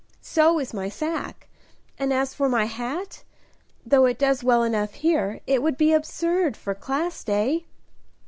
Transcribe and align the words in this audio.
So 0.23 0.57
is 0.57 0.73
my 0.73 0.89
sacque; 0.89 1.47
and 1.99 2.11
as 2.11 2.33
for 2.33 2.49
my 2.49 2.65
hat, 2.65 3.23
though 3.85 4.07
it 4.07 4.17
does 4.17 4.43
well 4.43 4.63
enough 4.63 4.95
here, 4.95 5.41
it 5.45 5.61
would 5.61 5.77
be 5.77 5.93
absurd 5.93 6.57
for 6.57 6.73
Class 6.73 7.23
Day." 7.23 7.67